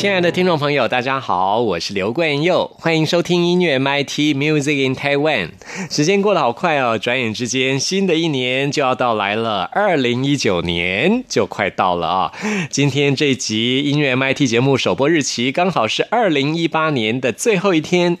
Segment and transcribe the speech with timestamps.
[0.00, 5.50] 亲爱的听众朋友，大家好，我是刘冠佑，欢迎收听音乐 MIT Music in Taiwan。
[5.90, 12.32] 时间过得好快哦，转眼之间，新的一年就要到来了，二零一九年就快到了啊！
[12.70, 18.16] 今天这集音乐 MIT 节目首播日期刚好是二零一八年的最后一天，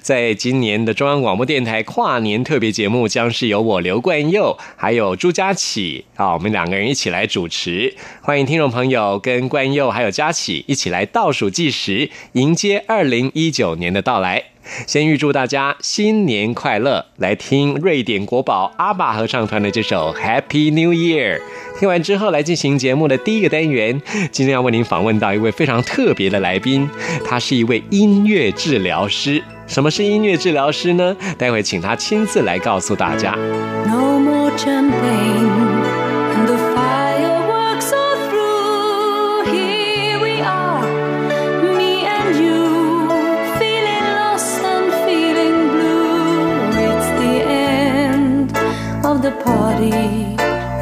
[0.00, 11.06] 在今年的中央广播电台跨年特别节目，将是由我刘冠佑还有朱佳琪啊，我们两个人一起来主持，欢迎听众朋友跟冠佑还有佳琪一起来。
[11.18, 14.44] 倒数计时，迎接二零一九年的到来。
[14.86, 17.06] 先预祝大家新年快乐！
[17.16, 21.38] 来听瑞典国宝阿爸合唱团的这首《Happy New Year》。
[21.80, 24.00] 听完之后，来进行节目的第一个单元。
[24.30, 26.88] 今天要为您访问到一位非常特别的来宾，
[27.24, 29.42] 他是一位音乐治疗师。
[29.66, 31.16] 什么是音乐治疗师呢？
[31.36, 33.36] 待会请他亲自来告诉大家。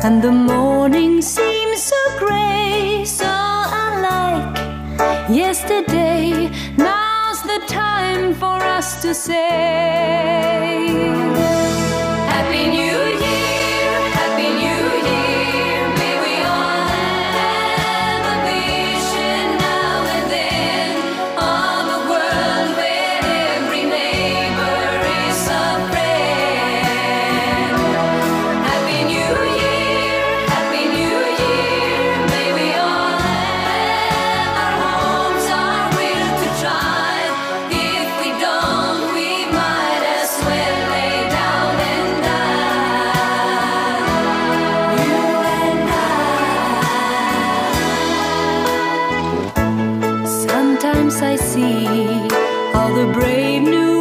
[0.07, 4.57] and the morning seems so gray, so unlike
[5.29, 6.49] yesterday.
[6.79, 9.67] Now's the time for us to say.
[52.75, 53.96] all the brave new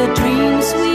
[0.00, 0.89] the dreams we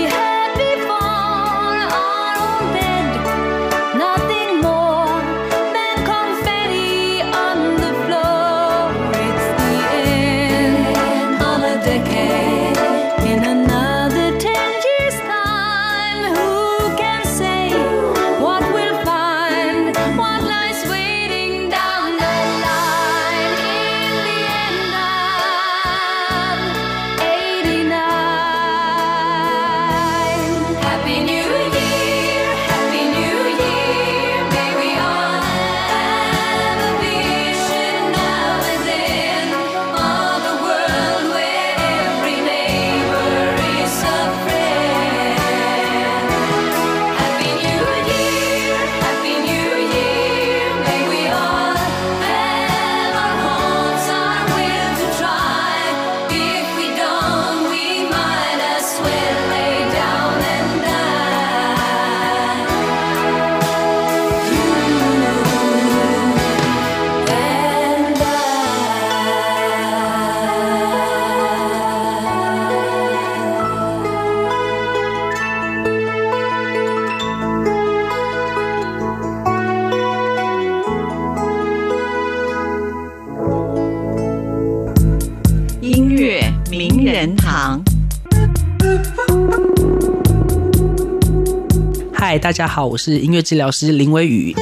[92.39, 94.53] 大家好，我是音乐治疗师林微宇。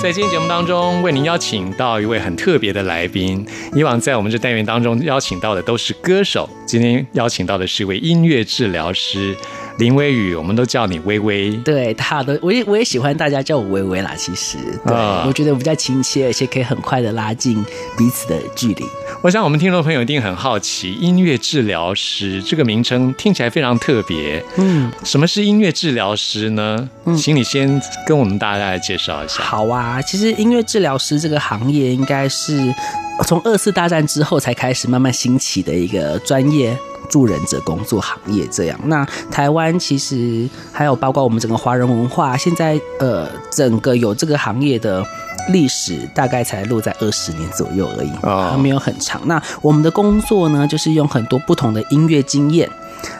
[0.00, 3.46] 在今天节目当中，为您邀请到一位很特别的来宾。
[3.74, 9.34] 以往在我们这单元当中邀请到的都是歌手，今天邀请到的是一位音乐治疗师
[9.78, 11.50] 林微雨，我们都叫你微微。
[11.58, 14.14] 对，他都我也我也喜欢大家叫我微微啦。
[14.16, 17.64] 其实，对、啊我觉得比较亲切，而且可以很快的拉近
[17.96, 18.84] 彼此的距离。
[19.22, 24.44] 我想我们听众朋友一定很好奇，音乐治疗师这个名称听起来非常特别。
[24.56, 26.88] 嗯，什么是音乐治疗师呢？
[27.16, 29.42] 请你先跟我们大家来介绍一下。
[29.42, 32.74] 好啊，其实音乐治疗师这个行业应该是
[33.24, 36.76] 从二次大战之后才开始慢慢兴起的一个专业。
[37.12, 45.04] 助人者工作行业这样，那台湾其实还有包括我们整个华人文化，现在呃整个有这个行业的
[45.50, 49.20] 历史大概才落在二十年左右而已，哦还没有很长。
[49.26, 52.66] 那我们的工作呢，就是用很多不同的音乐经验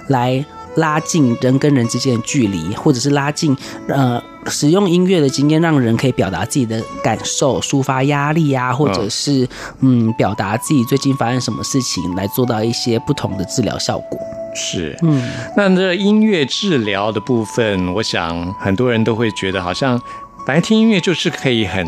[0.06, 0.42] 来
[0.76, 3.54] 拉近人跟人之间的距离，或者是拉近
[3.88, 9.48] 呃使用音乐的经验，让人可以表达自己的感受、抒发压力啊，或者是
[9.80, 14.18] 嗯表达自己最近发生什么事情，来做到一些不同的治疗效果。
[14.54, 19.98] 是，嗯，那这音乐治疗的部分，我想很多人都会觉得好像，
[20.46, 21.86] 本来听音乐就是可以很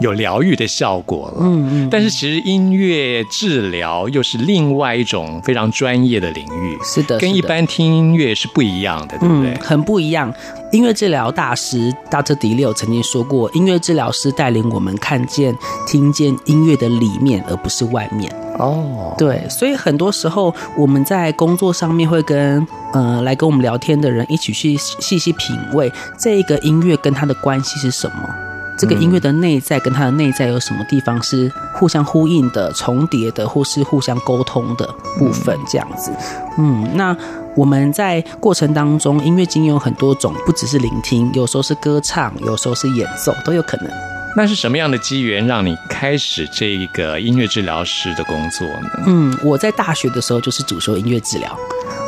[0.00, 1.38] 有疗愈的效果了。
[1.40, 9.52] 嗯嗯但是其实音乐治疗又是另外一种非常专业的领域，是的，跟一般听音乐是不一样的，对不对？
[9.52, 10.32] 嗯，很不一样。
[10.72, 12.34] 音乐治疗大师 Dr.
[12.36, 15.56] 迪六曾经说过，音乐治疗师带领我们看见、
[15.86, 18.30] 听见音乐的里面，而不是外面。
[18.58, 28.49] 哦，对，所以很多时候我们在工作上面会跟呃来跟我们聊天的人一起去细细品味这一个音乐跟它的关系是什么。
[28.80, 34.88] 这个音乐的内在跟它的内在有什么地方是互相呼应的、重叠的，或是互相沟通的
[35.18, 35.54] 部分？
[35.68, 36.10] 这样子，
[36.56, 37.14] 嗯，那
[37.54, 43.90] 我们在过程当中，音乐经验有很多种，不只是聆听，有时候是歌唱，有时候是演奏，都有可能。
[44.34, 48.88] 那是什么样的机缘让你开始这个音乐治疗师的工作呢？
[49.06, 51.54] 嗯，我在大学的时候就是主修音乐治疗，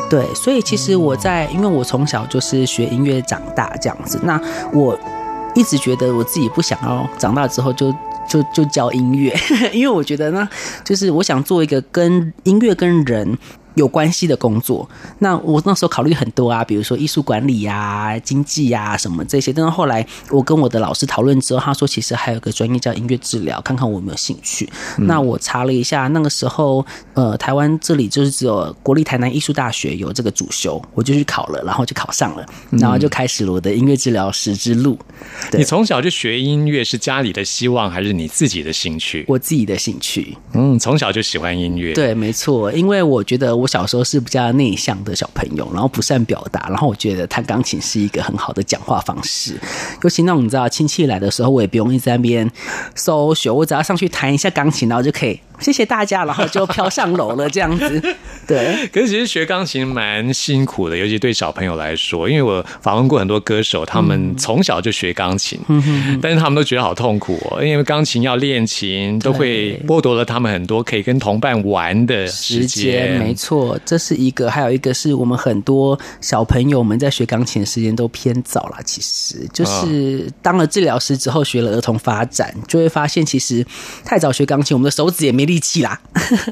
[0.08, 4.40] 对，所以其实我在，因为我从小就是学音乐长大这样子，那
[4.72, 4.98] 我
[5.54, 7.94] 一直觉得我自己不想要长大之后就。
[8.28, 9.34] 就就教音乐，
[9.75, 10.49] 因为我觉得呢，
[10.84, 13.37] 就是我想做一个跟音乐跟人
[13.74, 14.88] 有关系的工作。
[15.19, 19.52] 那我那时候考虑很多啊，比如说艺术管理啊、经济啊什么这些。
[19.52, 24.69] 但是后来我跟我的老师讨论之后，他说其实还有个专业叫音乐治疗，看看我有没有兴趣。
[24.98, 34.98] 那我查了一下，那个时候呃，台湾这里就是只有国立台南艺术大学有这个主修，我就去考了，然后就考上了，然后就开始了我的音乐治疗师之路。
[35.50, 39.24] 对你从小就学音乐，是家里的希望还是你自己的兴趣？
[39.29, 49.56] 我自己的兴趣，嗯，从小就喜欢音乐。，对，没错，因为我觉得我小时候是比较内向的小朋友，然后不善表达，然后我觉得弹钢琴是一个很好的讲话方式，
[50.02, 52.50] 尤其那种你知道亲戚来的时候，我也不用一直在那边
[52.96, 58.03] 搜学，我只要上去弹一下钢琴，然后就可以谢谢大家，然 后就飘上楼了这样子。
[58.47, 73.19] 对，可是其实学钢琴蛮辛苦的，尤其对小朋友来说，因为我访问过很多歌手，他们从小就学钢琴，嗯但是他们都觉得好痛苦哦，因为钢琴要练琴，都会剥夺了他们很多可以跟同伴玩的时时间间。
[73.19, 78.79] 没错，这是一个，还有一个是我们很多小朋友们在学钢琴的时间都偏早了。
[78.85, 83.65] 其实就是当了治疗师之后，学了儿童发展，就会发现其实
[84.05, 85.99] 太早学钢琴，我们的手指也没力气啦。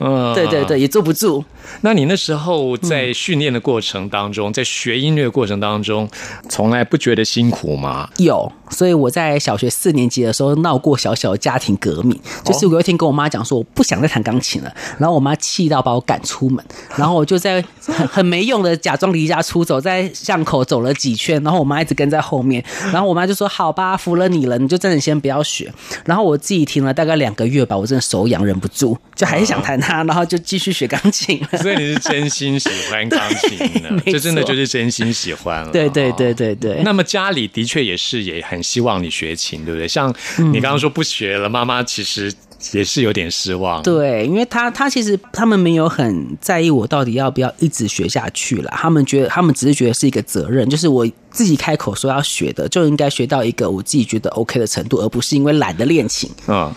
[0.01, 1.45] 嗯 对对对，也坐不住。
[1.83, 6.09] 那你那时候在训练的过程当中，在学音乐的过程当中，
[6.49, 8.09] 从来不觉得辛苦吗？
[8.19, 16.65] 有，所以我在小学四年级的时候闹过小小的家庭革命，就是我有一天跟我妈讲说我不想再弹钢琴了，然后我妈气到把我赶出门，
[16.97, 22.63] 然后我就在很 很没用的假装离家出走，在巷口走了几圈，然后我妈一直跟在后面，
[22.93, 25.73] 然后我妈就说好吧，服了你了，你就真的先不要学。
[26.05, 31.59] 然后我自己停了大概两个月吧，我真的手痒忍不住，就还是想弹它，然后就继续学钢琴了。
[31.63, 35.71] 所以你是真心喜欢钢琴的 这真的就是真心喜欢了。
[35.71, 36.35] 对对对哦。
[36.35, 39.87] 对对，那么家里的确也是也很希望你学琴，对不对？
[39.87, 40.15] 像
[40.53, 42.33] 你刚刚说不学了，妈妈其实
[42.73, 43.83] 也是有点失望。
[43.83, 56.31] 对，因为他他其实他们没有很在意我到底要不要一直学下去了，他们觉得他们只是觉得是一个责任，就是我自己开口说要学的，就应该学到一个我自己觉得 OK 的程度，而不是因为懒得练琴。
[56.49, 56.73] 嗯，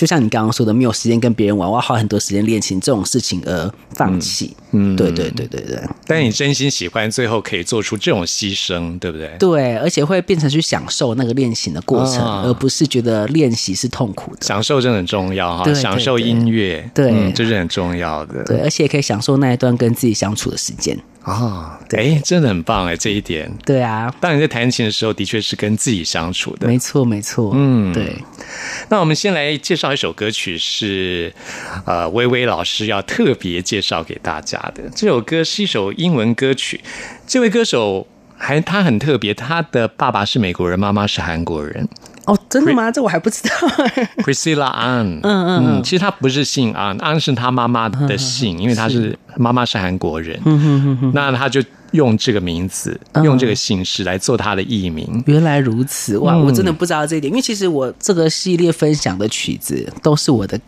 [0.00, 4.56] 就像你刚刚说的，没有时间跟别人玩，我要花很多时间练琴这种事情而放弃。
[4.70, 9.36] 嗯，对对对对对但你真心喜欢，最后可以做出这种牺牲，对不对？
[9.38, 14.38] 对，而且会变成去享受那个练琴的过程，啊而不是觉得练习是痛苦的。
[14.40, 18.42] 享受真的很重要哈，享受音乐，对嗯这是很重要的。
[18.44, 20.98] 对，而且也可以享受那一段跟自己相处的时间。
[21.30, 23.50] 啊，哎，真的很棒哎，这一点。
[23.64, 26.66] 对啊，当你在弹琴的时候，的确是跟自己相处的。
[26.66, 27.52] 没错没错。
[27.54, 28.16] 嗯对，
[28.88, 31.32] 那我们先来介绍一首歌曲，是
[31.84, 34.82] 呃微微老师要特别介绍给大家的。
[34.94, 36.80] 这首歌是一首英文歌曲，
[37.26, 38.06] 这位歌手
[38.42, 41.86] 还他很特别，他的爸爸是美国人，妈妈是韩国人
[42.24, 42.90] 哦，真的吗？
[42.90, 43.50] 这我还不知道。
[44.24, 45.20] Priscilla An。
[45.22, 50.40] 嗯嗯嗯，其实他不是姓安，安是他妈妈的姓，因为他是妈妈是韩国人。
[50.46, 55.22] 嗯嗯那他就用这个名字，用这个姓氏来做他的艺名。
[55.26, 56.34] 原来如此，哇！
[56.34, 60.58] 嗯我真的不知道这一点，因为其实我这个系列分享的曲子都是我的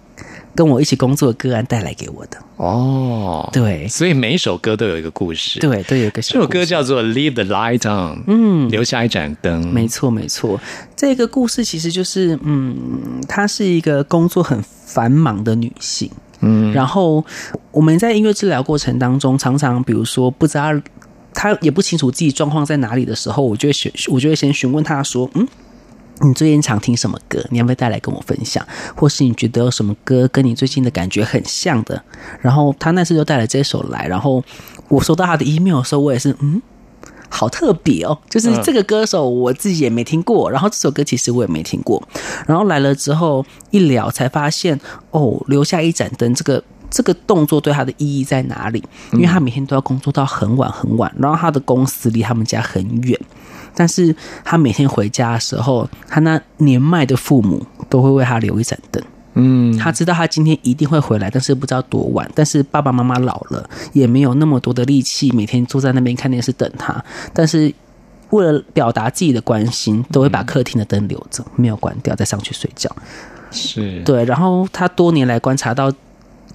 [0.54, 2.36] 跟我一起工作的个案带来给我的。
[2.56, 5.58] 哦，对所以每一首歌都有一个故事。。
[5.60, 9.72] 对，都有一个小这首歌叫做《Leave the Light On》，嗯，留下一盏灯。
[9.72, 10.60] 没错，没错。
[10.94, 12.76] 这个故事其实就是，嗯，
[13.26, 17.24] 她是一个工作很繁忙的女性，嗯，然后
[17.70, 20.70] 我们在音乐治疗过程当中，常常比如说不知道
[21.34, 25.48] 她也不清楚自己状况在哪里的时候，我就会询，我就会先询问她说，嗯。
[26.24, 27.44] 你最近常听什么歌？
[27.50, 28.64] 你要不要带来跟我分享？
[28.94, 32.00] 或是你觉得有什么歌跟你最近的感觉很像的？
[32.40, 34.42] 然后他那次就带了这首来，然后
[34.88, 36.62] 我收到他的 email 的时候，我也是嗯，
[37.28, 42.02] 好特别哦，就是这个歌手我自己也没听过，然后这首歌其实我也没听过，
[42.46, 44.78] 然后来了之后一聊才发现，
[45.10, 46.62] 哦，留下一盏灯这个。
[46.94, 48.84] 这个动作对他的意义在哪里？
[49.14, 53.18] 因为他每天都要工作到很晚很晚，然后他的公司离他们家很远，
[53.74, 54.14] 但是
[54.44, 59.02] 他每天回家的时候，他那年迈的父母都会为他留一盏灯。
[59.34, 62.30] 嗯，他知道他今天一定会回来，但是不知道多晚。
[62.34, 67.02] 但是爸爸妈妈老了，也没有那么多的力气，每天坐在那边看电视等他。
[67.32, 67.72] 但是
[68.28, 72.94] 为了表达自己的关心，都会把客厅的灯留着，没有关掉，再上去睡觉。
[73.50, 75.90] 是，对，然后他多年来观察到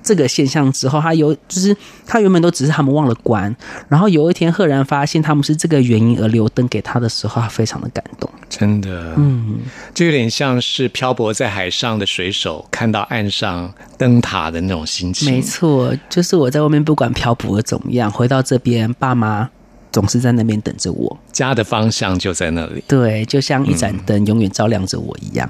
[0.07, 3.53] 这个现象之后，他有就是他原本都只是他们忘了关，
[3.89, 8.29] 然后有一天赫然发现他们是这个原因而留灯给他的时候，他非常的感动。
[8.47, 9.57] 真的，嗯，
[9.93, 15.29] 就有点像是漂泊在海上的水手看到岸上灯塔的那种心情。
[15.29, 19.49] 没错，就是我在外面不管漂泊的怎么样，回到这边，爸妈
[19.91, 21.19] 总是在那边等着我。
[21.33, 22.81] 家的方向就在那里。
[22.87, 25.49] 对，就像一盏灯永远照亮着我一样。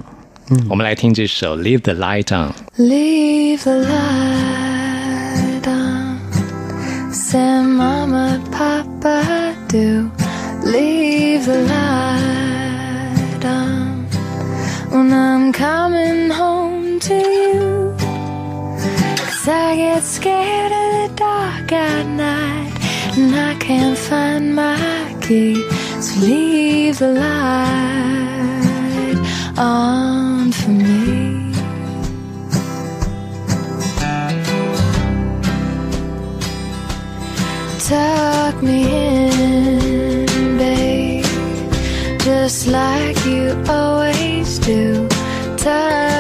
[0.69, 2.53] 我们来听这首《Leave the Light On》。
[2.77, 6.19] Leave the light on.
[7.13, 10.11] Say, Mama, Papa, do
[10.65, 14.07] leave the light on
[14.91, 17.95] when I'm coming home to you.
[19.17, 22.73] Cause I get scared of the dark at night
[23.17, 25.55] and I can't find my key.
[26.01, 28.36] So leave the light
[29.58, 31.54] on for me.
[37.80, 41.26] Tuck me in, babe,
[42.20, 45.08] just like you always do.
[45.58, 46.17] Tuck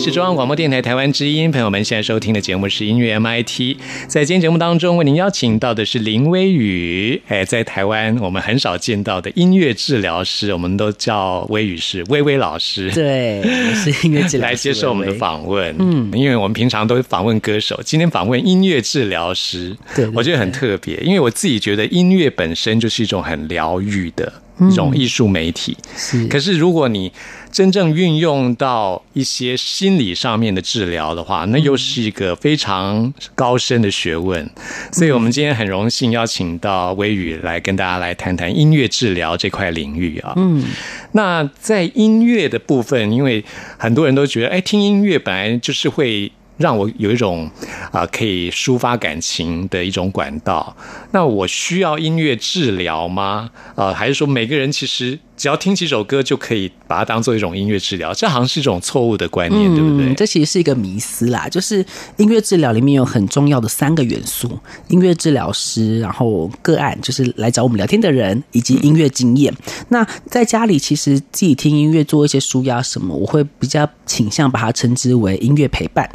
[0.00, 3.76] 是中央广播电台台湾之音，朋友们现在收听的节目是音乐 MIT。
[4.08, 12.90] 在今天节目当中，为您邀请到的是林微雨，哎，在台湾我们很少见到的音乐治疗师，我们都叫微雨是微微老师。
[12.92, 13.42] 对，
[13.74, 15.76] 是音乐治疗师来接受我们的访问。
[15.78, 24.32] 嗯，因为我们平常都访问歌手，今天访问音乐治疗师，对对我觉得很特别，因为我自己觉得音乐本身就是一种很疗愈的
[24.68, 25.76] 一种艺术媒体。
[25.96, 27.12] 是可是如果你
[27.52, 34.48] 真正运用到一些心理上面的治疗的话，那又是一个非常高深的学问。
[34.92, 40.32] 所以，我们今天很荣幸邀请到微雨来跟大家来谈谈音乐治疗这块领域啊。
[40.36, 40.64] 嗯，
[41.12, 43.44] 那在音乐的部分，因为
[43.76, 46.30] 很多人都觉得，哎，听音乐本来就是会。
[46.60, 47.50] 让我有一种
[47.90, 50.76] 啊、可以抒发感情的一种管道。
[51.10, 53.50] 那我需要音乐治疗吗？
[53.74, 58.12] 呃，还是说每个人其实只要听几首歌就可以把它当做一种音乐治疗？
[58.12, 60.06] 这好像是一种错误的观念，对不对？
[60.06, 61.48] 嗯，这其实是一个迷思啦。
[61.48, 61.84] 就是
[62.18, 69.52] 音乐治疗里面有很重要的三个元素：音乐治疗师，然后个案，就是来找我们聊天的人，以及音乐经验。
[69.88, 76.08] 那在家里，其实自己听音乐做一些舒压什么，我会比较倾向把它称之为音乐陪伴。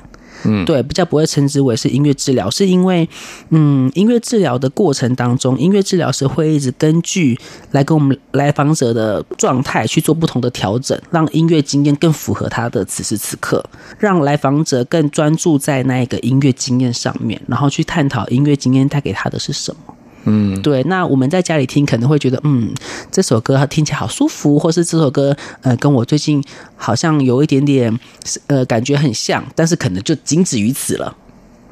[0.48, 3.08] 嗯，对，比较不会称之为是音乐治疗，是因为，
[3.50, 7.40] 嗯，音乐治疗的过程当中，音乐治疗师会一直根据
[7.72, 13.64] 来跟我们来访者的状态去做不同的调整，让音乐经验更符合他的此时此刻，
[13.98, 19.95] 让来访者更专注在那一个音乐经验上面，然后去探讨音乐经验带给他的是什么。
[20.26, 20.84] 嗯，对。
[20.84, 22.74] 那我们在家里听可能会觉得，嗯，
[23.12, 26.44] 这首歌听起来好舒服，或是这首歌，呃，跟我最近
[26.76, 28.00] 好像有一点点，
[28.48, 31.16] 呃，感觉很像，但是可能就仅止于此了。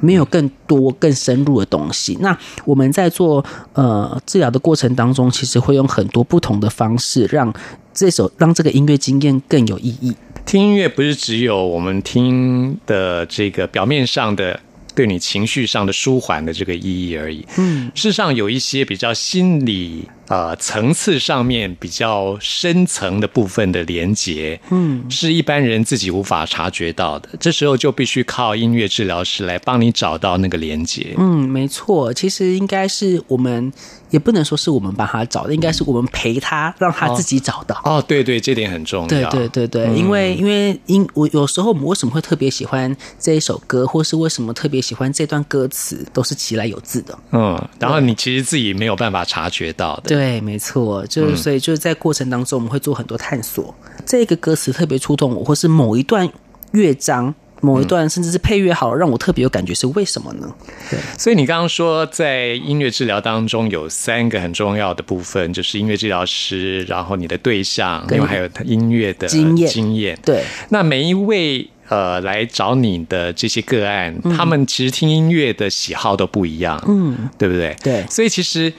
[0.00, 2.18] 没有更多更深入的东西。
[2.20, 2.36] 那
[2.66, 7.50] 我们在做呃治疗的过程当中，其实会用很多不同的方式，让
[7.94, 10.14] 这首让这个音乐经验更有意义。
[10.44, 14.60] 听音乐不是只有我们听的这个表面上的
[14.94, 17.44] 对你情绪上的舒缓的这个意义而已。
[17.58, 27.28] 嗯，事实上有一些比较心理呃层次上面比较深层的部分的连接，嗯，是一般人自己无法察觉到的。
[27.40, 31.14] 这时候就必须靠音乐治疗师来帮你找到那个连接。
[31.18, 33.72] 嗯，没错，其实应该是我们，
[34.14, 37.74] 也不能说是我们帮他找的，应该是我们陪他，让他自己找到。
[37.84, 39.08] 哦，对对，这点很重要。
[39.08, 47.18] 对对对对，因为因为因我有时候我们为什么会特别喜欢这一首歌，或是为什么特别喜欢这段歌词，都是其来有自的。
[47.32, 50.02] 嗯，然后你其实自己没有办法察觉到的。
[50.10, 53.74] 对，没错，就是所以就是在过程当中，我们会做很多探索。
[54.06, 56.30] 这个歌词特别触动我，或是某一段
[56.70, 57.34] 乐章。
[57.64, 60.54] 某一段甚至是配乐好了，让我特别有感觉，是为什么呢？
[60.90, 70.18] 对，所以你刚刚说，在音乐治疗当中有三个很重要的部分，就是音乐治疗师，然后你的对象，跟另外还有他音乐的经验经验。
[70.24, 77.74] 对，那每一位呃来找你的这些个案，他们其实听音乐的喜好都不一样，嗯，对不对？
[77.82, 78.72] 对所以其实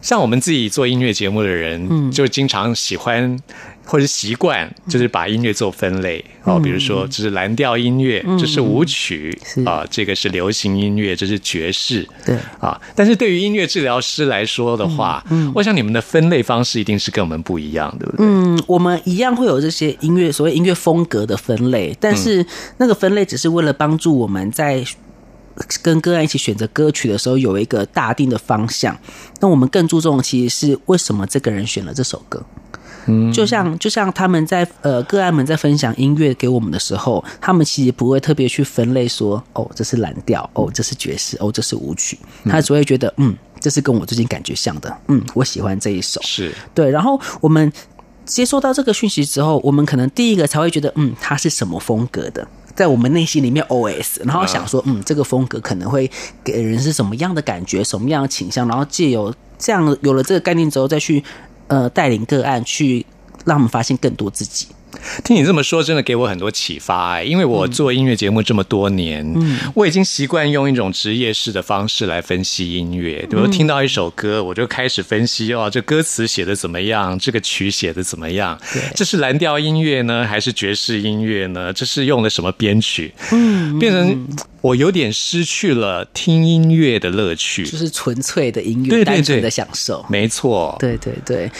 [0.00, 3.38] 像我们自己做音乐节目的人，嗯就经常喜欢。
[3.84, 12.80] 或者习惯就是把音乐做分类哦，比如说这是蓝调音乐，这是舞曲啊，这个是流行音乐，这是爵士，对啊。
[12.94, 18.26] 但是对于音乐治疗师来说的话，我想你们的分类方式一定是跟我们不一样，对不对？
[18.26, 22.44] 嗯，我们一样会有这些音乐所谓音乐风格的分类，但是
[22.78, 24.84] 那个分类只是为了帮助我们在
[25.82, 28.96] 跟个案一起选择歌曲的时候有一个大定的方向。
[29.40, 32.42] 那我们更注重的其实是为什么这个人选了这首歌。
[33.06, 46.20] 嗯，就像就像他们在呃个案们在分享音乐给我们的时候，他们其实不会特别去分类说哦这是蓝调，哦这是爵士，哦这是舞曲，他只会觉得嗯这是跟我最近感觉像的，嗯我喜欢这一首。
[46.22, 46.52] 是。
[46.74, 47.72] 对，然后我们
[48.24, 56.08] 接收到这个讯息之后，我们可能第一个才会觉得，嗯，它是什么风格的，在我们内心里面 OS，然后想说，嗯，这个风格可能会
[56.44, 61.22] 给人是什么样的感觉，什么样的倾向，然后借由这样有了这个概念之后，再去
[61.72, 63.06] 呃带领个案去
[63.46, 64.66] 让他们发现更多自己。
[65.24, 67.24] 听你这么说，真的给我很多启发哎！
[67.24, 73.26] 因为我做音乐节目这么多年，嗯，我已经习惯用一种职业式的方式来分析音乐。
[73.30, 78.60] 比如听到一首歌，我就开始分析哦，这歌词写的怎么样，这个曲写的怎么样？
[78.94, 81.72] 这是蓝调音乐呢，还是爵士音乐呢？
[81.72, 83.14] 这是用了什么编曲？
[83.32, 84.28] 嗯，变成
[84.62, 87.66] 我有点失去了听音乐的乐趣。
[87.66, 90.02] 就是纯粹的音乐，对对单纯对的享受。
[90.08, 91.50] 没错，对对对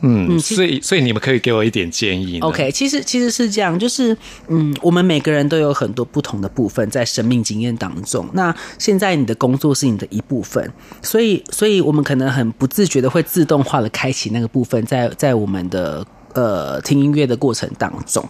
[0.00, 2.46] 嗯，所以所以你们可以给我一点建议呢。
[2.46, 4.16] ，OK，其实其实是这样，就是
[4.48, 8.26] 嗯，我们每个人都有很多不同的部分在生命经验当中。
[8.32, 10.72] 那现在你的工作是你的一部分，
[11.02, 18.24] 所以所以我们可能很不自觉的会自动化的开启那个部分在，在我们的呃听音乐的过程当中。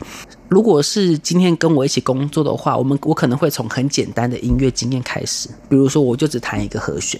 [0.53, 7.19] 如果是今天跟我一起工作的话，我们我可能会从很简单的音乐经验开始，比如说我就只弹一个和弦，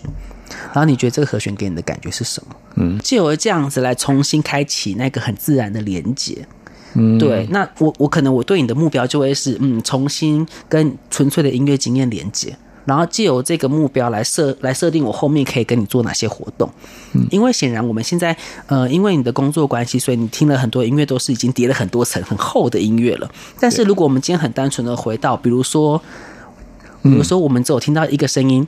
[0.67, 2.55] 然后你觉得这个和弦给你的感觉是什么？
[2.75, 6.47] 嗯，借由这样子来重新开启那个很自然的连接。
[6.93, 16.69] 嗯，对，那我我可能我对你的目标就会是，嗯，重新跟纯粹的音乐经验连接，然后借由这个目标来设来设定我后面可以跟你做哪些活动。
[17.13, 23.31] 嗯，因为显然我们现在呃，因为你的工作关系，所以你听了很多音乐都是已经叠了很多层很厚的音乐了。
[23.61, 26.01] 但是如果我们今天很单纯的回到，比如说，
[27.03, 28.67] 比如说我们只有听到一个声音，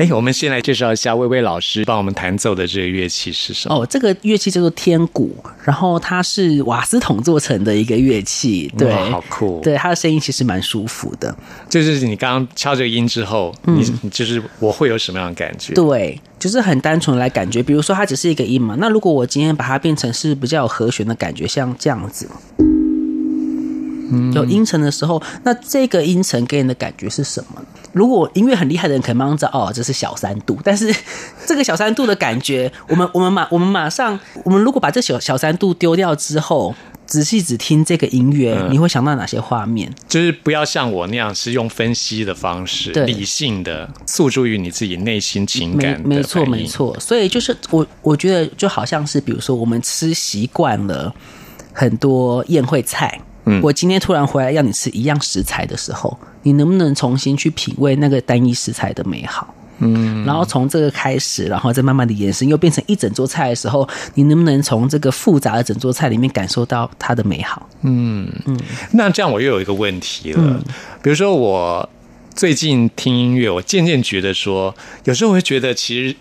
[0.00, 3.74] 哎，我们先来介绍一下薇薇老师帮我们弹奏的这个乐器是什么？
[3.74, 11.36] 哦，这个乐器叫做天鼓，然后它是瓦斯桶做成的一个乐器，对，哇好酷对，它的声音其实蛮舒服的，
[11.68, 15.74] 就是你刚刚敲这个音之后，你你就是我会有什么样的感觉？
[15.74, 22.26] 对，就是很单纯来感觉，比如说它只是一个音嘛，那如果我今天把它变成是比较有和弦的感觉，像这样子。
[24.34, 27.62] 有音程的时候，那这个音程给你的感觉是什么？
[27.92, 30.58] 如果音乐很厉害的人，可能马上知道哦，这是小三度。
[30.62, 30.94] 但是
[31.46, 36.74] 这个小三度的感觉，我们我们马我们马上，我们如果把这小小三度丢掉之后，
[37.06, 39.92] 仔细只听这个音乐，嗯你会想到哪些画面？
[40.08, 46.64] 就是不要像我那样是用分析的方式，理性的诉诸于你自己内心情感的没错没。
[46.64, 51.12] 错，所以就是我我觉得就好像是比如说我们吃习惯了
[51.72, 59.54] 很多宴会菜，嗯我今天突然回来要你吃一样食材的时候，你能不能重新去品味那个单一食材的美好？
[59.78, 67.68] 嗯，然后从这个开始，然后再慢慢的延伸，又变成一整桌菜的时候，你能不能从这个复杂的整桌菜里面感受到它的美好？
[67.82, 68.58] 嗯嗯
[68.92, 70.62] 那这样我又有一个问题了，嗯
[71.02, 71.88] 比如说我
[72.34, 76.16] 最近听音乐，我渐渐觉得说，有时候我会觉得其实。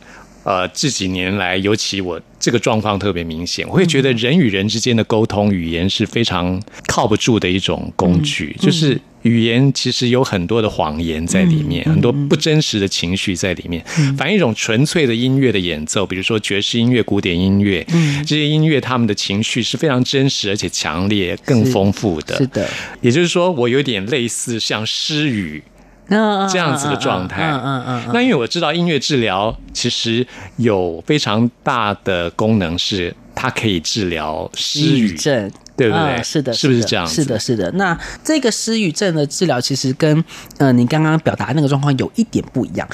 [0.46, 13.84] 呃，这几年来，尤其我这个状况特别明显，我会觉得人与人之间的沟通语言是非常靠不住的一种工具，就是语言其实有很多的谎言在里面，很多不真实的情绪在里面。
[14.18, 17.86] 反映一种纯粹的音乐的演奏，比如说爵士音乐、古典音乐，
[18.26, 22.38] 这些音乐他们的情绪是非常真实而且强烈、更是丰富的。
[22.38, 22.70] 是的，
[23.02, 25.79] 也就是说，我有点类似像诗语那
[26.10, 27.44] 这样子的状态。
[27.52, 30.26] 嗯嗯嗯，那因为我知道音乐治疗其实
[30.58, 35.52] 有非常大的功能，是它可以治疗失语，症。
[35.80, 36.22] 对不对？
[36.22, 37.08] 是的，是不是这样？
[37.08, 37.72] 是的，是的。
[37.72, 40.22] 那这个失语症的治疗，其实跟
[40.58, 42.86] 呃你刚刚表达那个状况有一点不一样。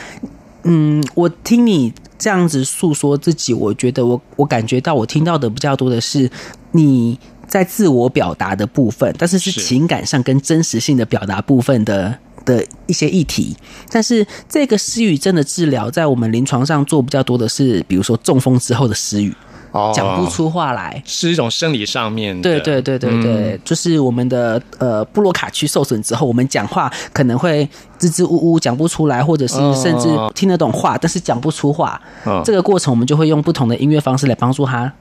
[0.65, 6.29] 嗯，我听你这样子诉说自己，我觉得我我感觉到我听到的比较多的是
[6.73, 12.15] 你在自我表达的部分，但是是情感上跟真实性的表达部分的。
[12.45, 13.55] 的一些议题，
[13.91, 19.35] 但是这个失语症的治疗，在我们临床上做比较多的是，比如说中风之后的失语，
[19.71, 19.91] 哦。
[19.93, 22.41] 讲不出话来，是一种生理上面的。
[22.41, 23.59] 对对对对对，嗯。
[23.65, 29.73] 就是我们的呃布洛卡区受损之后，我们讲话可能会支支吾吾讲不出来，或者是哦。
[29.75, 31.99] 甚至听得懂话，但是讲不出话。
[32.23, 32.41] 哦。
[32.45, 34.91] 这个过程我们就会用不同的音乐方式来帮助他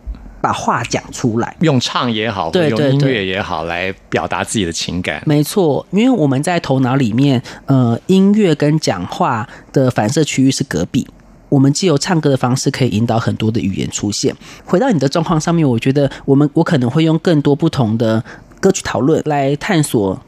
[0.45, 1.57] 把话讲出来。
[1.61, 5.23] 用唱也好，或者用音对对对乐也好，来表达自己的情感。
[5.25, 11.07] 没错，因为我们在头脑里面，呃，音乐跟讲话的反射区域是隔壁。
[11.49, 14.35] 我们既有唱歌的方式，可以引导很多的语言出现。
[14.67, 18.23] 回到你的状况上面，我觉得我们我可能会用更多不同的
[18.61, 20.21] 歌曲讨论来探索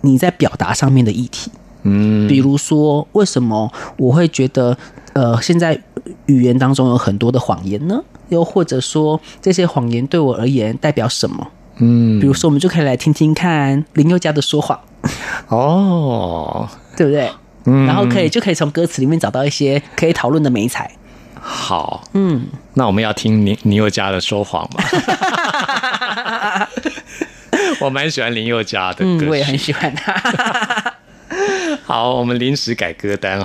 [0.00, 1.50] 你在表达上面的议题。
[1.82, 4.76] 嗯，比如说，为什么我会觉得，
[5.12, 5.78] 呃，现在
[6.26, 8.00] 语言当中有很多的谎言呢？
[8.30, 11.46] 又或者说，这些谎言对我而言代表什么？
[11.82, 14.78] 嗯比如说，我们就可以来听听看林宥嘉的说谎。
[15.48, 17.30] 哦， 对不对？
[17.66, 20.90] 嗯然后可以就可以从歌词里面找到一些可以讨论的美彩。
[21.40, 24.82] 好，嗯，那我们要听林林宥嘉的说谎吗？
[27.80, 30.12] 我蛮喜欢林宥嘉的歌嗯，我也很喜欢他。
[31.90, 33.44] 好，我们临时改歌单哦，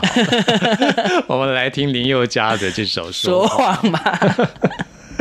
[1.25, 3.75] 我们来听林宥嘉的这首《说说谎》。
[3.91, 4.47] 谎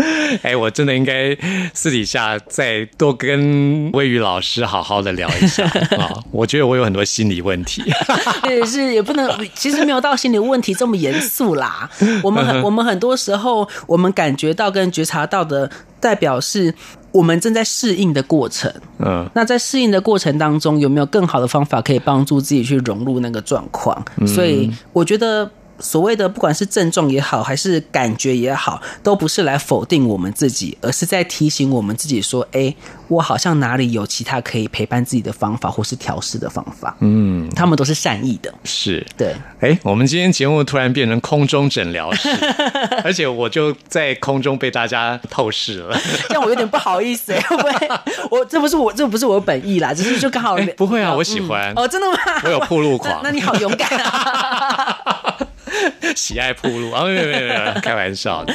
[0.05, 1.37] 嘛， 哎，我真的应该
[1.73, 5.65] 私底下再多跟魏宇老师好好的聊一下
[5.99, 6.23] 啊！
[6.31, 7.83] 我觉得我有很多心理问题。
[8.49, 11.89] 也是也不能，其实没有到心理问题这么严肃啦。
[12.23, 16.75] 我们很我们很多时候，我们感觉到跟觉察到的，代表是
[17.13, 18.73] 我们正在适应的过程。
[18.99, 24.05] 嗯，那在适应的过程当中，有没有更好的方法可以帮助自己去融入那个状况？
[24.27, 32.75] 所以我觉得所谓的不管是症状也好，还是感觉也好，都不是来否定我们自己，而是在提醒我们自己说：“哎，
[33.09, 38.53] 我好像哪里有其他可以陪伴自己的方法，或是调试的方法。”嗯，他们都是善意的。
[38.65, 42.29] 是，对，哎，我们今天节目突然变成空中诊疗室，
[43.03, 45.97] 而且我就在空中被大家透视了。
[46.29, 47.89] 这样我有点不好意思，哎，会不会？
[48.31, 51.73] 我这不是我，这不是我本意啦，只是就刚好哎，不会啊，我喜欢。
[51.75, 52.17] 哦，真的吗？
[52.45, 55.34] 我有铺路狂那，那你好勇敢啊！
[56.15, 58.55] 喜爱铺路啊，没有没有没有， 开玩笑的。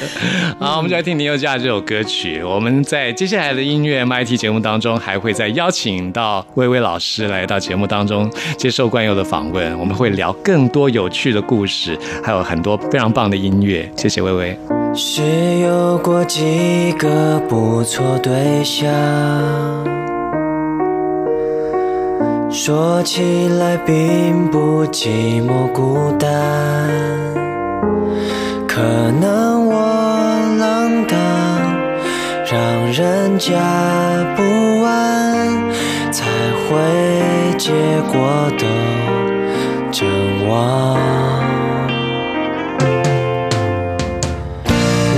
[0.59, 2.41] 好，我们就来听林宥嘉这首歌曲。
[2.43, 9.77] 我们在接下来的音乐 MIT 节目当中，还会再邀请到薇薇老师来到节目当中接受冠佑的访问。
[9.79, 13.89] 我们会聊更多有趣的故事，还有很多非常棒的音乐。
[13.95, 14.57] 谢谢薇薇。
[14.95, 15.21] 是
[15.59, 18.89] 有过几个不错对象，
[22.51, 25.07] 说起来并不寂
[25.47, 26.27] 寞孤单，
[28.67, 28.81] 可
[29.21, 29.75] 能我
[30.57, 31.17] 浪荡，
[32.45, 33.53] 让人家
[34.35, 35.47] 不安，
[36.11, 36.25] 才
[36.65, 36.75] 会
[37.57, 37.71] 结
[38.11, 38.65] 果都
[39.91, 40.09] 真
[40.47, 40.99] 忘。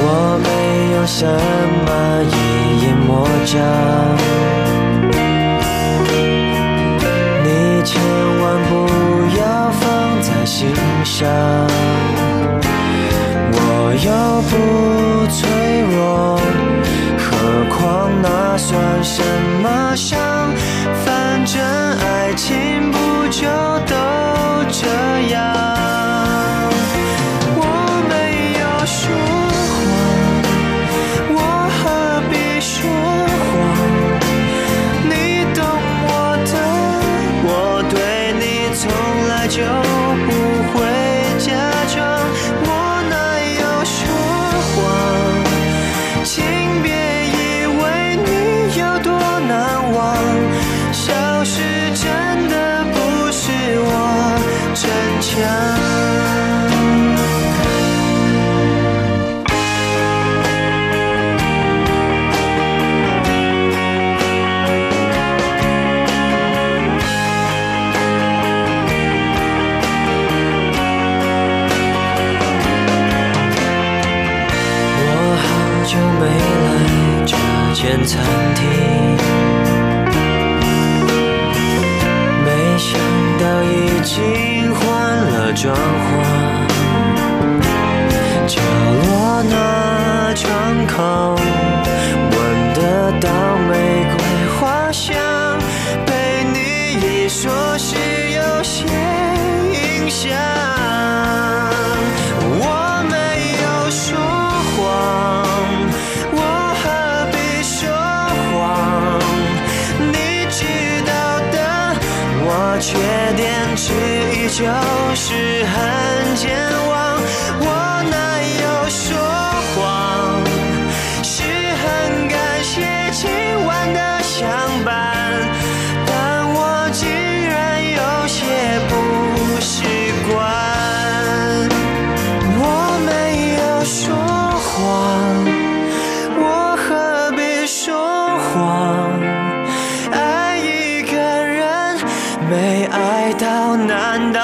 [0.04, 0.48] 我没
[0.96, 1.26] 有什
[1.86, 1.90] 么
[2.30, 3.58] 一眼魔障，
[7.84, 8.02] 千
[8.40, 8.72] 万不
[9.38, 10.70] 要放在心
[11.04, 11.28] 上。
[13.54, 13.58] 我
[14.06, 14.10] 又
[14.50, 14.52] 不
[15.28, 15.40] 脆
[15.92, 16.40] 弱，
[17.18, 17.26] 何
[17.76, 19.24] 况那算什
[19.62, 20.18] 么伤？
[21.04, 22.98] 反正爱情不
[23.30, 23.48] 就
[23.88, 23.96] 都
[24.72, 24.88] 这
[25.34, 25.91] 样？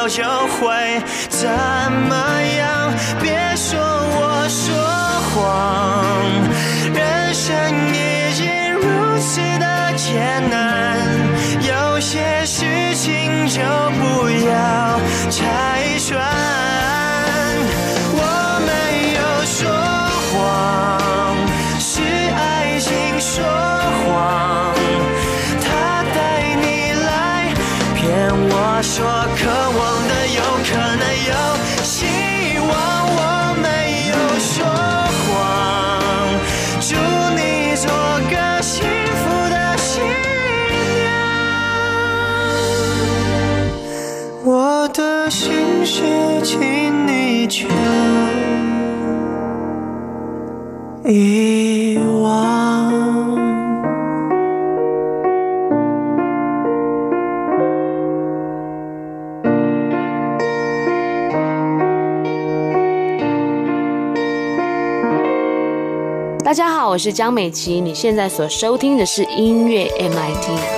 [0.09, 1.49] 就会怎
[1.91, 2.46] 么
[51.09, 53.37] 遗忘。
[66.43, 70.76] 大家好，我是江美琪，你现在所收听的是音乐 MIT。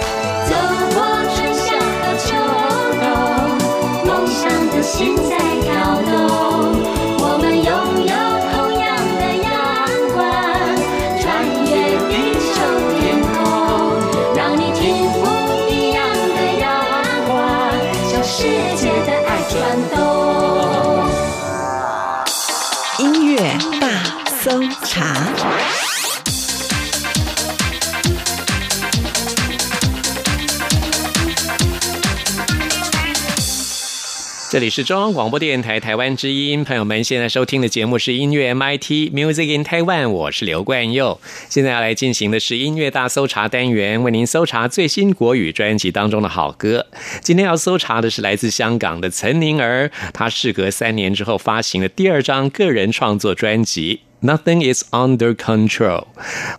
[34.49, 41.21] 这里是中央广播电台台湾之音，朋友们现在收听的节目是音乐 MIT Music in Taiwan，我是刘冠佑。
[41.47, 46.87] 现在要来进行的是音乐大搜查单元，为您搜查最新国语专辑当中的好歌。
[47.21, 53.99] 今天要搜查的是来自香港的岑宁儿，她事隔三年之后发行的第二张个人创作专辑。
[54.21, 56.05] Nothing is under control。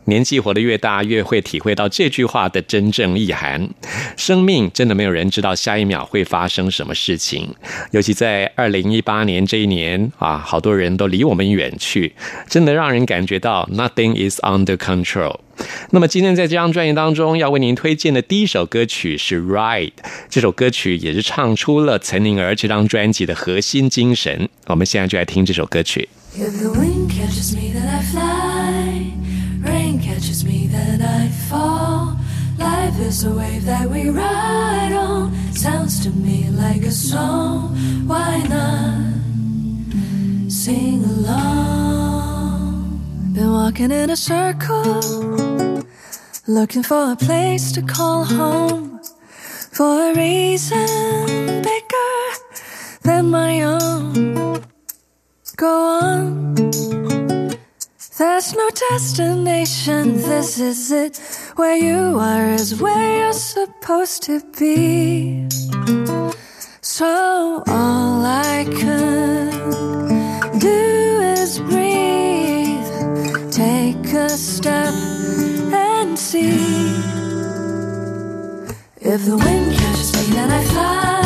[0.06, 3.68] 年纪活得越大，越会体会到这句话的真正意涵。
[4.16, 7.54] 生命真的没有人知道下一秒会发生什么事情，
[7.90, 12.14] 尤其在二零一八年这一年啊，好多人都离我们远去，
[12.48, 15.40] 真的让人感觉到 Nothing is under control。
[15.90, 19.88] 那么今天在这张专辑当中，要为您推荐的第一首歌曲是《Ride》，
[20.30, 24.48] 这首歌曲也是唱出了岑宁儿这张专辑的核心精神。
[24.68, 26.08] 我们现在就来听这首歌曲。
[26.32, 29.12] If the wind catches me, then I fly.
[29.68, 32.16] Rain catches me, then I fall.
[32.56, 35.34] Life is a wave that we ride on.
[35.52, 37.76] Sounds to me like a song.
[38.06, 39.14] Why not
[40.50, 43.00] sing along?
[43.34, 45.00] Been walking in a circle,
[46.46, 49.00] looking for a place to call home.
[49.72, 50.86] For a reason
[51.62, 52.14] bigger
[53.02, 53.89] than my own
[55.60, 56.54] go on.
[58.16, 61.18] There's no destination, this is it.
[61.56, 65.46] Where you are is where you're supposed to be.
[66.80, 69.50] So all I can
[70.58, 70.80] do
[71.36, 72.90] is breathe,
[73.52, 74.94] take a step
[75.74, 76.56] and see.
[79.12, 81.19] If the wind catches me, then I fly.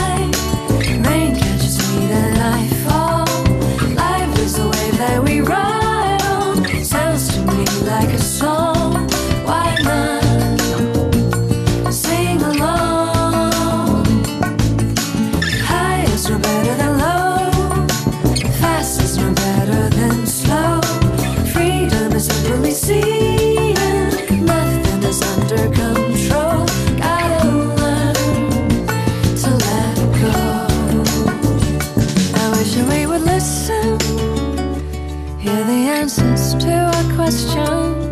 [36.04, 38.03] Answers to our questions.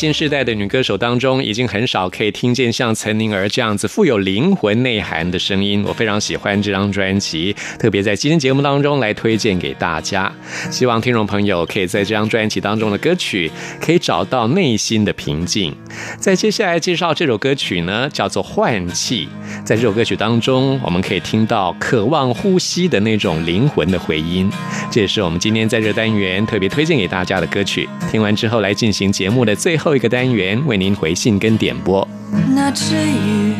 [0.00, 5.84] 新时代的女歌手当中，已经很少可以听见像岑宁儿这样子富有灵魂内涵的声音。
[5.86, 10.32] 我非常喜欢这张专辑，特别在今天节目当中来推荐给大家。
[10.70, 15.76] 希望听众朋友可以在这张专辑当中的歌曲，可以找到内心的平静。
[16.18, 19.26] 在接下来介绍这首歌曲呢，叫做《换气》。
[19.66, 24.50] 在这首歌曲当中，我们可以听到渴望呼吸的那种灵魂的回音。
[24.90, 27.86] 这也是我们今天在这单元特别推荐给大家的歌曲。
[28.10, 32.06] 听完之后，来进行节目的最后一个单元，为您回信跟点播。
[32.54, 33.54] 那只鱼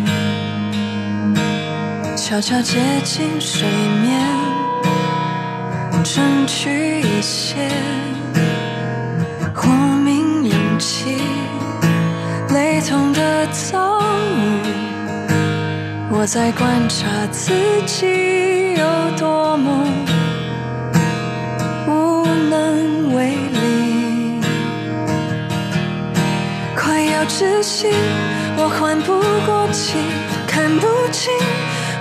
[2.16, 3.66] 悄悄接近水
[4.02, 4.20] 面，
[6.04, 7.56] 争取一些
[9.54, 9.68] 活
[10.04, 11.16] 命勇气。
[12.52, 14.68] 雷同的遭遇，
[16.10, 17.52] 我在观察自
[17.86, 18.84] 己有
[19.18, 19.84] 多么
[27.30, 27.86] 窒息，
[28.56, 29.94] 我缓不过气，
[30.48, 31.32] 看不清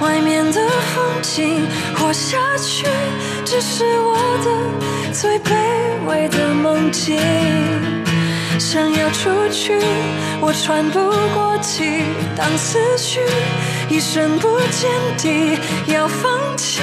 [0.02, 1.66] 外面的风景，
[1.96, 2.88] 活下去
[3.46, 5.54] 只是我的最卑
[6.08, 7.20] 微的梦境。
[8.60, 9.80] 想要出去，
[10.42, 11.00] 我喘不
[11.34, 12.04] 过气，
[12.36, 13.22] 当思绪
[13.88, 15.58] 一声不见底，
[15.94, 16.82] 要放弃，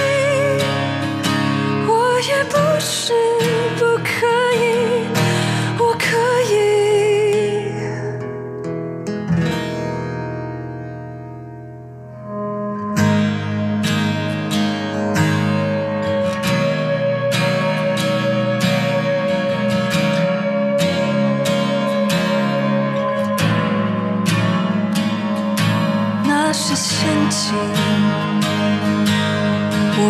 [1.86, 3.12] 我也不是
[3.76, 5.04] 不可以，
[5.78, 6.16] 我可
[6.54, 6.85] 以。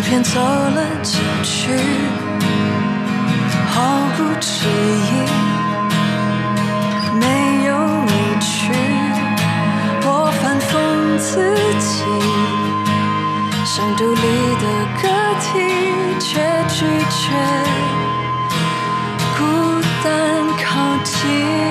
[0.09, 1.69] 偏走了进去，
[3.75, 5.11] 毫不迟疑，
[7.19, 8.71] 没有委屈，
[10.05, 10.71] 我反讽
[11.19, 12.05] 自己，
[13.65, 14.23] 像独立
[14.63, 14.65] 的
[15.03, 15.09] 个
[15.41, 15.45] 体，
[16.21, 16.39] 却
[16.69, 17.35] 拒绝
[19.37, 19.41] 孤
[20.05, 20.07] 单
[20.63, 20.65] 靠
[21.03, 21.66] 近。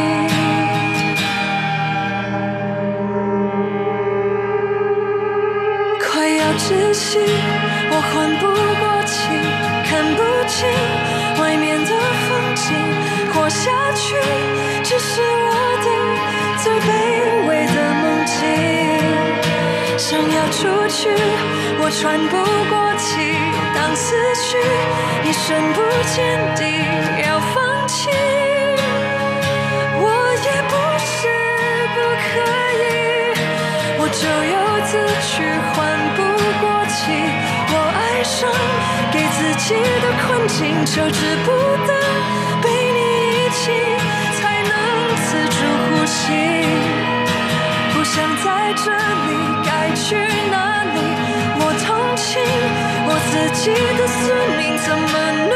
[21.06, 21.12] 去，
[21.78, 22.36] 我喘不
[22.66, 23.38] 过气，
[23.76, 24.58] 当思绪
[25.24, 25.80] 一声不
[26.10, 26.18] 见
[26.58, 26.66] 底，
[27.22, 28.10] 要放弃。
[30.02, 30.04] 我
[30.42, 30.74] 也不
[31.06, 31.14] 是
[31.94, 32.28] 不可
[32.82, 32.84] 以，
[34.02, 34.58] 我咎由
[34.90, 34.98] 自
[35.30, 35.78] 取，缓
[36.18, 36.20] 不
[36.60, 36.98] 过气。
[37.70, 38.50] 我爱上
[39.14, 41.48] 给自己的困境，就只不
[41.86, 41.94] 得
[42.64, 42.66] 被
[42.98, 43.00] 你
[43.38, 43.70] 一起，
[44.42, 44.42] 才
[44.72, 44.74] 能
[45.22, 46.34] 自主呼吸。
[47.94, 49.30] 不想在这里，
[49.64, 50.16] 该去
[50.50, 50.84] 哪？
[53.36, 55.04] 自己的宿命，怎么
[55.50, 55.54] 努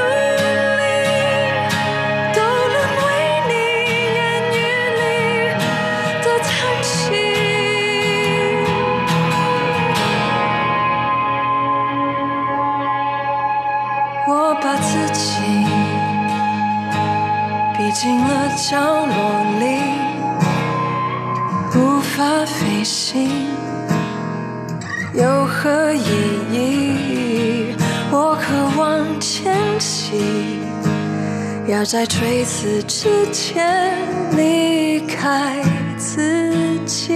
[31.69, 33.95] 要在垂死之前
[34.35, 35.61] 离开
[35.97, 36.51] 自
[36.83, 37.13] 己，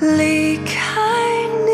[0.00, 1.02] 离开
[1.66, 1.72] 你。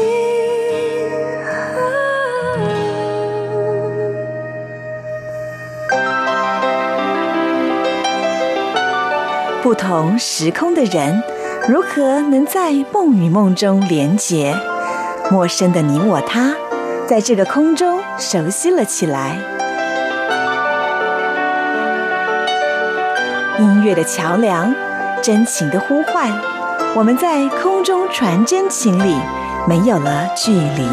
[9.63, 11.23] 不同时空的人，
[11.69, 14.53] 如何能在梦与梦中连结？
[15.31, 16.57] 陌生的你我他，
[17.07, 19.58] 在这个空中熟悉了起来。
[23.59, 24.73] 音乐的桥梁，
[25.21, 26.31] 真情的呼唤，
[26.95, 29.17] 我们在空中传真情里，
[29.69, 30.89] 没有了距离。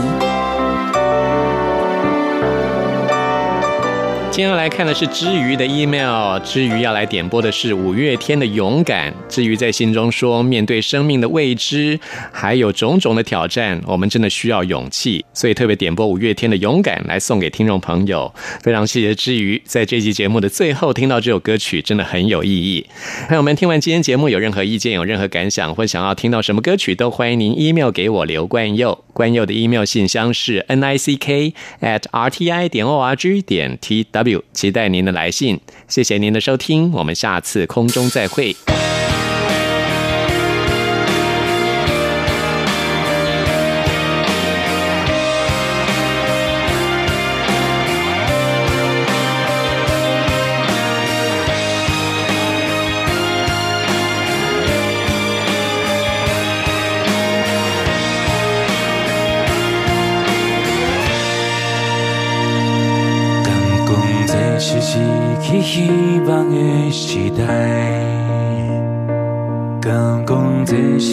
[4.32, 9.11] 接下来看的是之余的 email，之余要来点播的是五月天的《勇敢》。
[9.36, 11.99] 至于在信中说，面对生命的未知，
[12.31, 18.33] 还有种种的挑战，我们真的需要勇气，所以特别点播五月天的《勇敢》来送给听众朋友。
[18.63, 22.86] 非常谢谢之余，在这期节目的最后听到这首歌曲，真的很有意义。
[23.27, 29.03] 朋友们，听完今天节目有任何意见、有任何感想，或想要听到什么歌曲，都欢迎您 email 给我刘冠佑。
[29.11, 33.77] 冠佑的 email 信箱是 n i c k at r t i 点 o r g 点
[33.81, 35.59] t w，期待您的来信。
[35.89, 38.55] 谢谢您的收听，我们下次空中再会。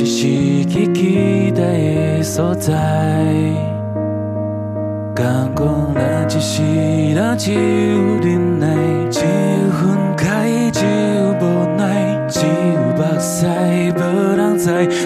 [0.04, 2.72] 是失去期待的所在，
[5.14, 6.60] 敢讲咱一世
[7.14, 7.58] 人只有
[8.20, 8.66] 忍耐，
[9.10, 13.46] 只有分开，只有无奈，只有目屎，
[13.96, 14.00] 无
[14.36, 15.01] 人知。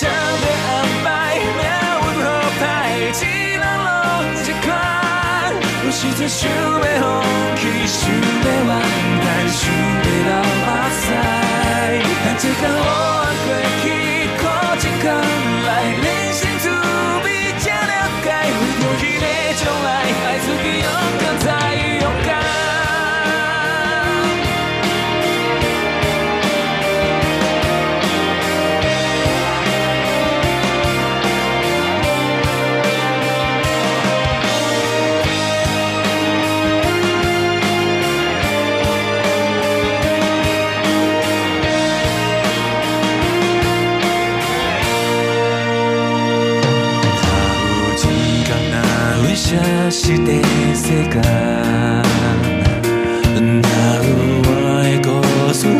[0.00, 0.72] 不知影谁要安
[1.04, 2.26] 排，命运好
[2.58, 2.64] 歹，
[3.12, 3.22] 一
[3.52, 3.92] 人拢
[4.32, 4.68] 一款。
[5.84, 7.04] 有时阵想要放
[7.56, 8.72] 弃，想要完
[9.20, 10.30] 蛋，想要流
[10.64, 11.04] 目屎。
[12.24, 13.48] 但这天黑暗过
[13.82, 13.84] 去，
[14.40, 14.42] 靠
[14.74, 15.04] 一天
[15.66, 16.64] 来，人生滋
[17.22, 17.26] 味
[17.58, 17.92] 才了
[18.24, 18.26] 解。
[18.56, 19.88] 为着迄个将来，
[20.24, 20.88] 爱自己勇
[21.20, 21.22] 敢
[49.90, 50.30] 有消失的
[50.72, 51.18] 世界，
[53.40, 53.66] 哪
[54.06, 54.08] 有
[54.46, 54.48] 我
[54.84, 55.08] 的故
[55.52, 55.74] 事予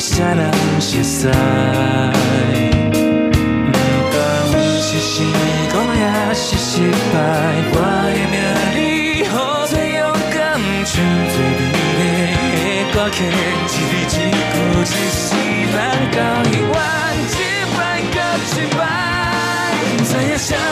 [0.00, 0.40] 谁人
[0.80, 1.28] 熟悉？
[3.70, 3.76] 不
[4.08, 4.16] 管
[4.80, 5.12] 是成
[5.68, 6.02] 功也
[6.32, 6.72] 是失
[7.12, 7.14] 败，
[7.74, 7.76] 我
[8.08, 8.34] 的命
[8.74, 9.34] 里好
[9.66, 10.00] 最勇
[10.32, 10.40] 敢，
[10.86, 10.90] 唱
[11.28, 11.36] 最
[11.98, 12.00] 美
[12.40, 14.16] 丽的歌曲，一字一句，
[14.80, 15.36] 一世
[15.68, 15.76] 人
[16.16, 16.74] 到永远，
[17.28, 17.38] 一
[17.76, 17.78] 摆
[18.10, 18.16] 搁
[18.56, 18.80] 一摆。
[19.98, 20.64] 不知影谁要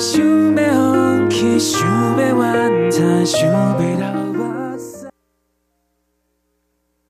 [0.00, 0.18] 想
[0.56, 1.86] 要放弃，想
[2.18, 4.09] 要怨叹，想要流